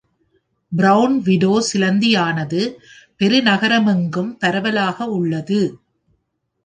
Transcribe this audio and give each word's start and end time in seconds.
Brown 0.71 1.17
widow 1.21 1.51
சிலந்தியானது 1.67 2.61
பெருநகரமெங்கும் 3.19 4.31
பரவலாக 4.39 5.05
உள்ளது. 5.09 5.61